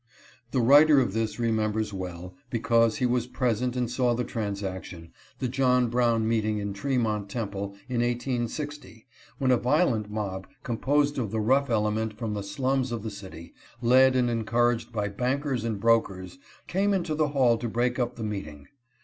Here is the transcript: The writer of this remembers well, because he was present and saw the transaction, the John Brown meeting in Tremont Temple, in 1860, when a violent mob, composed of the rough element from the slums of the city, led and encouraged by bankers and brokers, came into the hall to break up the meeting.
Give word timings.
The 0.49 0.61
writer 0.61 0.99
of 0.99 1.13
this 1.13 1.37
remembers 1.37 1.93
well, 1.93 2.33
because 2.49 2.95
he 2.97 3.05
was 3.05 3.27
present 3.27 3.75
and 3.75 3.87
saw 3.87 4.15
the 4.15 4.23
transaction, 4.23 5.11
the 5.37 5.47
John 5.47 5.89
Brown 5.89 6.27
meeting 6.27 6.57
in 6.57 6.73
Tremont 6.73 7.29
Temple, 7.29 7.75
in 7.87 8.01
1860, 8.01 9.05
when 9.37 9.51
a 9.51 9.57
violent 9.57 10.09
mob, 10.09 10.47
composed 10.63 11.19
of 11.19 11.29
the 11.29 11.39
rough 11.39 11.69
element 11.69 12.17
from 12.17 12.33
the 12.33 12.41
slums 12.41 12.91
of 12.91 13.03
the 13.03 13.11
city, 13.11 13.53
led 13.79 14.15
and 14.15 14.27
encouraged 14.31 14.91
by 14.91 15.07
bankers 15.07 15.63
and 15.63 15.79
brokers, 15.79 16.39
came 16.65 16.95
into 16.95 17.13
the 17.13 17.27
hall 17.27 17.59
to 17.59 17.69
break 17.69 17.99
up 17.99 18.15
the 18.15 18.23
meeting. 18.23 18.69